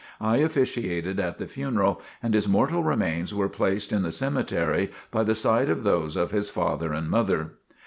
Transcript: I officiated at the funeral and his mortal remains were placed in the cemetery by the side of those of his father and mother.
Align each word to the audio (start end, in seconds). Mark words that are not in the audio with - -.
I 0.19 0.37
officiated 0.37 1.19
at 1.19 1.37
the 1.37 1.45
funeral 1.45 2.01
and 2.23 2.33
his 2.33 2.47
mortal 2.47 2.81
remains 2.81 3.35
were 3.35 3.47
placed 3.47 3.91
in 3.93 4.01
the 4.01 4.11
cemetery 4.11 4.89
by 5.11 5.21
the 5.21 5.35
side 5.35 5.69
of 5.69 5.83
those 5.83 6.15
of 6.15 6.31
his 6.31 6.49
father 6.49 6.91
and 6.91 7.07
mother. 7.07 7.51